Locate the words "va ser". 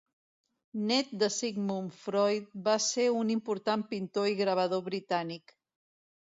2.69-3.07